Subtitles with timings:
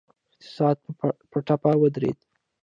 [0.33, 0.77] اقتصاد
[1.31, 2.17] په ټپه ودرید.